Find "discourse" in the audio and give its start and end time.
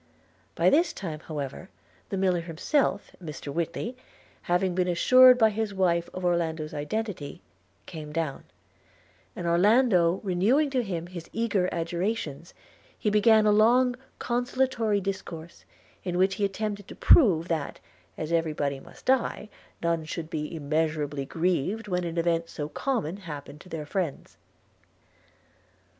15.01-15.65